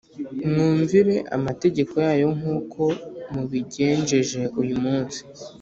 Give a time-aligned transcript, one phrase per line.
[0.47, 2.81] mwumvire amategeko yayo nk’uko
[3.33, 5.19] mubigenjeje uyu munsi